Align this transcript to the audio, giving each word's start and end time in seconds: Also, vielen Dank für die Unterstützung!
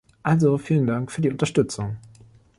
Also, 0.23 0.57
vielen 0.57 0.87
Dank 0.87 1.11
für 1.11 1.21
die 1.21 1.29
Unterstützung! 1.29 1.97